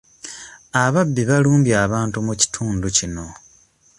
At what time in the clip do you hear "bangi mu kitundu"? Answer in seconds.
2.17-2.85